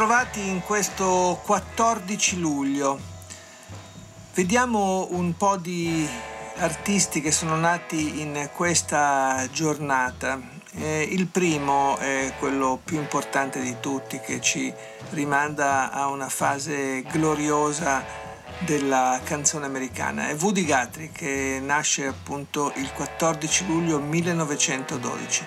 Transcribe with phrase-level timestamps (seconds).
[0.00, 2.98] Bentrovati in questo 14 luglio.
[4.32, 6.08] Vediamo un po' di
[6.56, 10.40] artisti che sono nati in questa giornata.
[10.72, 14.72] Eh, il primo è quello più importante di tutti che ci
[15.10, 18.02] rimanda a una fase gloriosa
[18.60, 20.28] della canzone americana.
[20.28, 25.44] È Woody Guthrie che nasce appunto il 14 luglio 1912.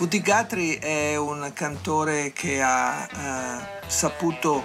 [0.00, 4.64] Woody Guthrie è un cantore che ha eh, saputo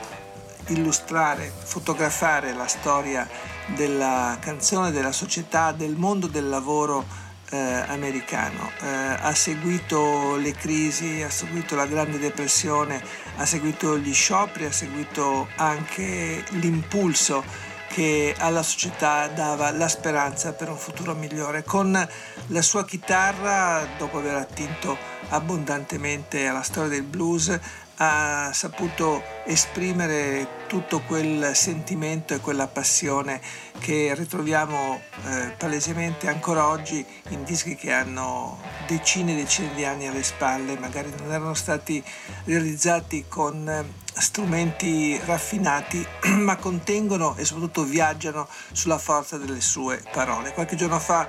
[0.67, 3.27] illustrare, fotografare la storia
[3.75, 7.05] della canzone, della società, del mondo del lavoro
[7.49, 8.71] eh, americano.
[8.79, 13.03] Eh, ha seguito le crisi, ha seguito la Grande Depressione,
[13.35, 17.43] ha seguito gli scioperi, ha seguito anche l'impulso
[17.95, 21.63] che alla società dava la speranza per un futuro migliore.
[21.63, 21.93] Con
[22.47, 24.97] la sua chitarra, dopo aver attinto
[25.29, 27.57] abbondantemente alla storia del blues,
[27.97, 33.39] ha saputo esprimere tutto quel sentimento e quella passione
[33.79, 40.07] che ritroviamo eh, palesemente ancora oggi in dischi che hanno decine e decine di anni
[40.07, 42.03] alle spalle, magari non erano stati
[42.45, 43.85] realizzati con eh,
[44.19, 50.53] strumenti raffinati, ma contengono e soprattutto viaggiano sulla forza delle sue parole.
[50.53, 51.27] Qualche giorno fa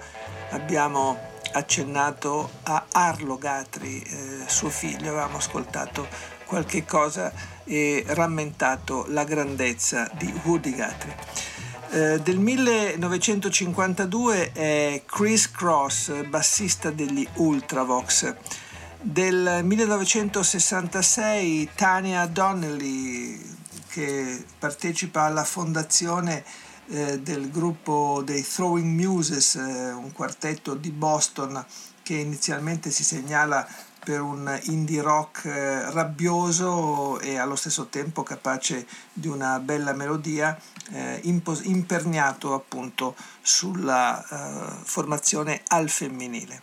[0.51, 7.33] abbiamo accennato a Arlo Gatri, eh, suo figlio, avevamo ascoltato qualche cosa
[7.65, 11.17] e rammentato la grandezza di Woody Guthrie.
[11.91, 18.35] Eh, del 1952 è Chris Cross, bassista degli Ultravox.
[19.01, 23.41] Del 1966 Tania Donnelly,
[23.89, 26.45] che partecipa alla fondazione
[26.89, 31.65] eh, del gruppo dei Throwing Muses, eh, un quartetto di Boston
[32.03, 33.67] che inizialmente si segnala
[34.07, 40.57] per un indie rock eh, rabbioso e allo stesso tempo capace di una bella melodia,
[40.93, 46.63] eh, impos- imperniato appunto sulla eh, formazione al femminile.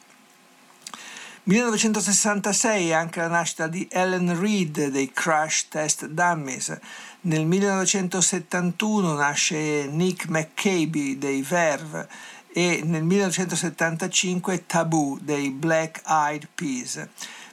[1.44, 6.80] 1966 è anche la nascita di Ellen Reed dei Crash Test Dummies.
[7.22, 12.08] Nel 1971 nasce Nick McCabe dei Verve
[12.53, 17.03] e nel 1975 Taboo dei Black Eyed Peas,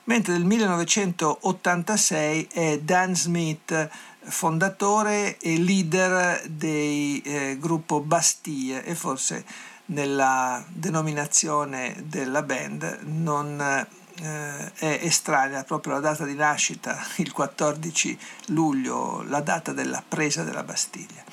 [0.04, 3.88] mentre nel 1986 è Dan Smith,
[4.22, 9.44] fondatore e leader del eh, gruppo Bastille e forse
[9.86, 18.18] nella denominazione della band non eh, è estranea proprio la data di nascita, il 14
[18.48, 21.24] luglio, la data della presa della Bastiglia.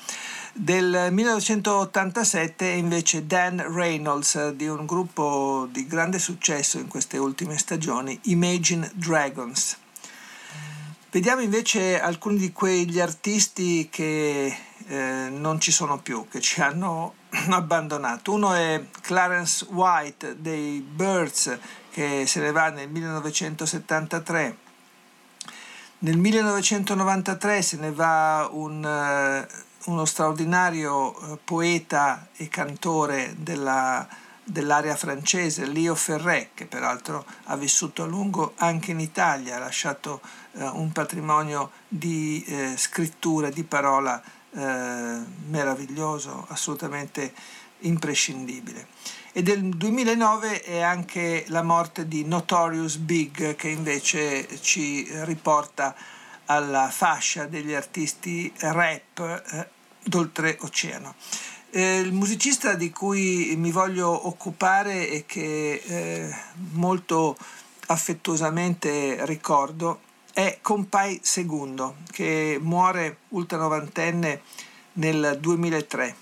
[0.52, 7.58] Del 1987 è invece Dan Reynolds di un gruppo di grande successo in queste ultime
[7.58, 9.76] stagioni, Imagine Dragons.
[11.10, 17.14] Vediamo invece alcuni di quegli artisti che eh, non ci sono più, che ci hanno
[17.50, 18.32] abbandonato.
[18.32, 21.58] Uno è Clarence White dei Birds
[21.90, 24.56] che se ne va nel 1973.
[26.00, 29.46] Nel 1993 se ne va un...
[29.46, 34.06] Uh, uno straordinario eh, poeta e cantore della,
[34.44, 40.20] dell'area francese, Leo Ferré, che peraltro ha vissuto a lungo anche in Italia, ha lasciato
[40.52, 45.18] eh, un patrimonio di eh, scrittura, di parola eh,
[45.48, 47.32] meraviglioso, assolutamente
[47.80, 48.86] imprescindibile.
[49.32, 55.94] E del 2009 è anche la morte di Notorious Big, che invece ci riporta
[56.46, 59.18] alla fascia degli artisti rap
[59.52, 59.76] eh,
[60.08, 61.14] d'oltreoceano.
[61.70, 66.34] Eh, il musicista di cui mi voglio occupare e che eh,
[66.72, 67.36] molto
[67.86, 70.00] affettuosamente ricordo
[70.32, 74.40] è Compai II, che muore ultranovantenne
[74.94, 76.16] nel 2003.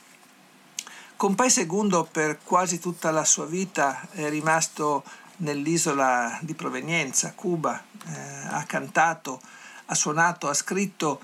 [1.16, 5.04] Compai II per quasi tutta la sua vita è rimasto
[5.38, 9.40] nell'isola di provenienza, Cuba, eh, ha cantato,
[9.86, 11.20] ha suonato, ha scritto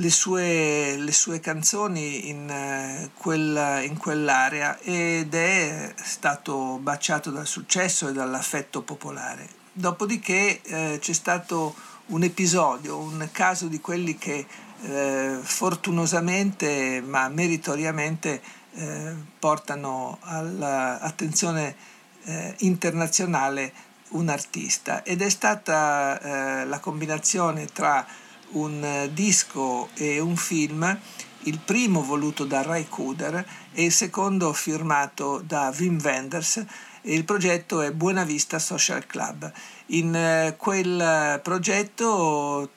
[0.00, 7.46] le sue, le sue canzoni in, eh, quella, in quell'area ed è stato baciato dal
[7.46, 9.58] successo e dall'affetto popolare.
[9.72, 11.74] dopodiché eh, c'è stato
[12.06, 14.46] un episodio, un caso di quelli che
[14.82, 18.40] eh, fortunosamente ma meritoriamente
[18.72, 21.76] eh, portano all'attenzione
[22.24, 23.72] eh, internazionale
[24.10, 28.04] un artista ed è stata eh, la combinazione tra
[28.52, 30.98] un eh, disco e un film,
[31.44, 36.64] il primo voluto da Ray Kuder e il secondo firmato da Wim Wenders.
[37.02, 39.50] Il progetto è Buena Vista Social Club.
[39.86, 42.70] In eh, quel progetto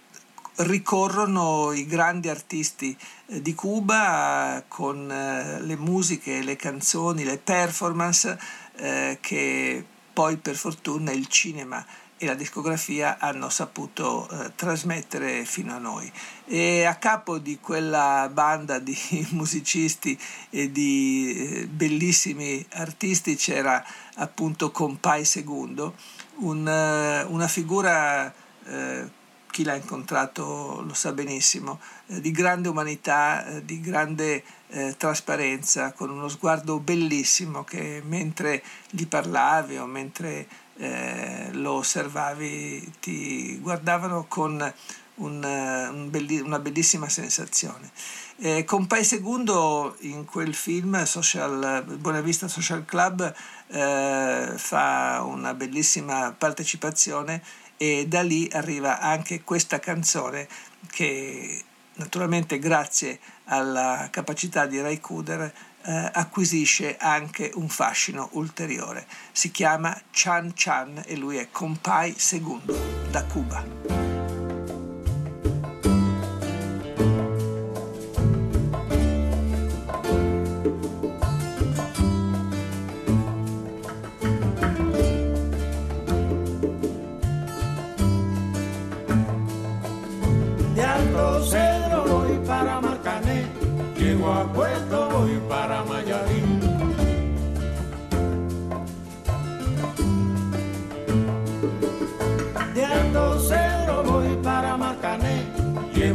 [0.55, 2.95] ricorrono i grandi artisti
[3.27, 11.27] eh, di Cuba con le musiche, le canzoni, le performance che poi per fortuna il
[11.27, 11.85] cinema
[12.23, 16.09] e la discografia hanno saputo eh, trasmettere fino a noi.
[16.45, 18.97] E a capo di quella banda di
[19.31, 20.17] musicisti
[20.49, 23.83] e di eh, bellissimi artisti c'era
[24.15, 25.91] appunto Compai II,
[26.35, 28.33] un, uh, una figura
[28.63, 29.09] uh,
[29.53, 35.91] chi l'ha incontrato lo sa benissimo, eh, di grande umanità, eh, di grande eh, trasparenza,
[35.91, 40.47] con uno sguardo bellissimo che mentre gli parlavi o mentre
[40.77, 44.73] eh, lo osservavi ti guardavano con
[45.15, 47.91] un, un belli, una bellissima sensazione.
[48.37, 53.33] Eh, con Segundo in quel film Social, Buona Vista Social Club
[53.67, 57.43] eh, fa una bellissima partecipazione
[57.77, 60.47] e da lì arriva anche questa canzone
[60.89, 61.63] che
[61.95, 65.53] naturalmente grazie alla capacità di Ray Kuder
[65.85, 69.05] eh, acquisisce anche un fascino ulteriore.
[69.31, 72.61] Si chiama Chan Chan e lui è Compai II
[73.09, 74.02] da Cuba.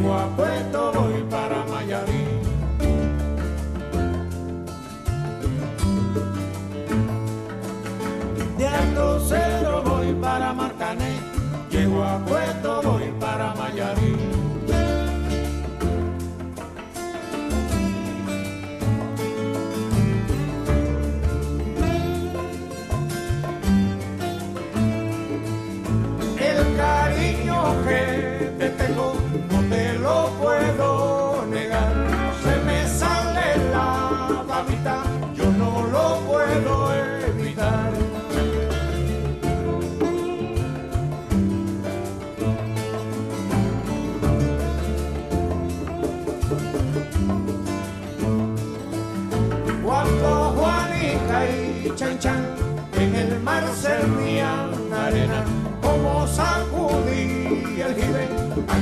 [0.09, 0.48] Whopper.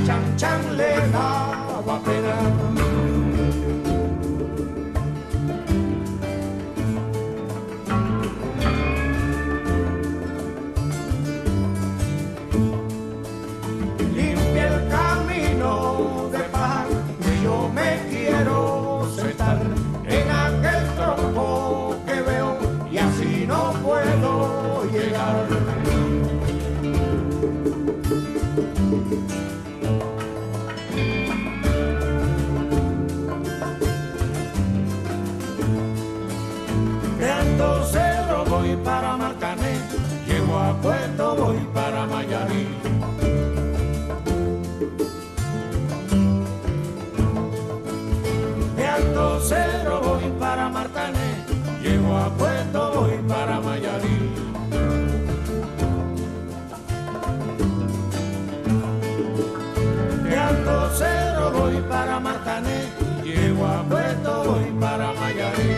[0.06, 1.26] chang chang le na
[1.86, 2.97] wa pe na
[41.38, 42.66] voy para Miami.
[48.76, 51.44] De Alto Cero voy para Martané,
[51.82, 54.18] llego a Puerto, voy para Miami.
[60.24, 62.88] De Alto Cero voy para Martané,
[63.22, 65.77] llego a Puerto, voy para Miami.